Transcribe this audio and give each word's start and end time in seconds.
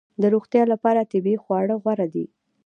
د 0.21 0.23
روغتیا 0.33 0.63
لپاره 0.73 1.09
طبیعي 1.11 1.37
خواړه 1.43 1.75
غوره 1.83 2.07
دي 2.13 2.25